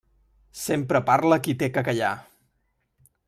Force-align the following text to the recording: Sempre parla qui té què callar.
Sempre 0.61 1.01
parla 1.09 1.37
qui 1.47 1.55
té 1.59 1.69
què 1.75 1.83
callar. 1.91 2.11